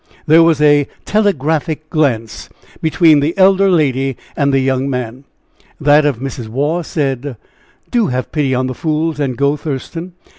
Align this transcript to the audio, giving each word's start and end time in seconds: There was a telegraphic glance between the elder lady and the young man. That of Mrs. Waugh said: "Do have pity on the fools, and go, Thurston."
There 0.25 0.41
was 0.41 0.59
a 0.63 0.87
telegraphic 1.05 1.87
glance 1.91 2.49
between 2.81 3.19
the 3.19 3.37
elder 3.37 3.69
lady 3.69 4.17
and 4.35 4.51
the 4.51 4.59
young 4.59 4.89
man. 4.89 5.25
That 5.79 6.05
of 6.07 6.17
Mrs. 6.17 6.47
Waugh 6.47 6.81
said: 6.81 7.37
"Do 7.91 8.07
have 8.07 8.31
pity 8.31 8.55
on 8.55 8.65
the 8.65 8.73
fools, 8.73 9.19
and 9.19 9.37
go, 9.37 9.55
Thurston." 9.55 10.13